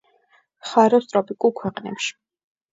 ხარობს 0.69 1.13
ტროპიკულ 1.13 1.55
ქვეყნებში. 1.63 2.13